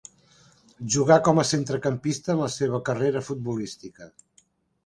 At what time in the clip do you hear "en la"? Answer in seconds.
2.35-2.49